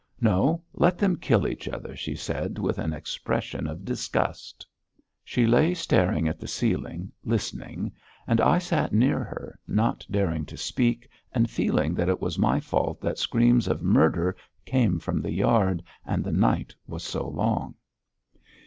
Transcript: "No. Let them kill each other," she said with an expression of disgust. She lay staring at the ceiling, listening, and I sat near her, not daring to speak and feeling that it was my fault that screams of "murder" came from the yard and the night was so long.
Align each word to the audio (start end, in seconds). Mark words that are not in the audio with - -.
"No. 0.19 0.63
Let 0.73 0.97
them 0.97 1.15
kill 1.15 1.47
each 1.47 1.67
other," 1.67 1.95
she 1.95 2.15
said 2.15 2.57
with 2.57 2.79
an 2.79 2.91
expression 2.91 3.67
of 3.67 3.85
disgust. 3.85 4.65
She 5.23 5.45
lay 5.45 5.75
staring 5.75 6.27
at 6.27 6.39
the 6.39 6.47
ceiling, 6.47 7.11
listening, 7.23 7.91
and 8.25 8.41
I 8.41 8.57
sat 8.57 8.93
near 8.93 9.23
her, 9.23 9.59
not 9.67 10.03
daring 10.09 10.43
to 10.47 10.57
speak 10.57 11.07
and 11.31 11.47
feeling 11.51 11.93
that 11.93 12.09
it 12.09 12.19
was 12.19 12.39
my 12.39 12.59
fault 12.59 12.99
that 13.01 13.19
screams 13.19 13.67
of 13.67 13.83
"murder" 13.83 14.35
came 14.65 14.97
from 14.97 15.21
the 15.21 15.33
yard 15.33 15.83
and 16.03 16.23
the 16.23 16.31
night 16.33 16.73
was 16.87 17.03
so 17.03 17.27
long. 17.27 17.75